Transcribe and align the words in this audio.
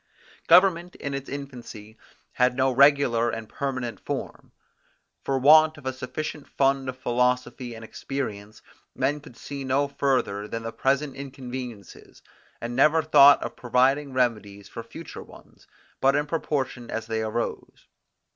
Government 0.47 0.95
in 0.95 1.13
its 1.13 1.29
infancy 1.29 1.95
had 2.31 2.55
no 2.57 2.71
regular 2.71 3.29
and 3.29 3.47
permanent 3.47 3.99
form. 3.99 4.51
For 5.23 5.37
want 5.37 5.77
of 5.77 5.85
a 5.85 5.93
sufficient 5.93 6.47
fund 6.47 6.89
of 6.89 6.97
philosophy 6.97 7.75
and 7.75 7.85
experience, 7.85 8.63
men 8.95 9.19
could 9.19 9.37
see 9.37 9.63
no 9.63 9.87
further 9.87 10.47
than 10.47 10.63
the 10.63 10.73
present 10.73 11.15
inconveniences, 11.15 12.23
and 12.59 12.75
never 12.75 13.03
thought 13.03 13.43
of 13.43 13.55
providing 13.55 14.11
remedies 14.11 14.67
for 14.67 14.81
future 14.81 15.21
ones, 15.21 15.67
but 15.99 16.15
in 16.15 16.25
proportion 16.25 16.89
as 16.89 17.05
they 17.05 17.21
arose. 17.21 17.85